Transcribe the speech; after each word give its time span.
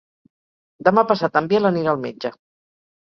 Demà 0.87 1.03
passat 1.11 1.37
en 1.41 1.49
Biel 1.51 1.69
anirà 1.69 1.93
al 1.93 2.01
metge. 2.07 2.33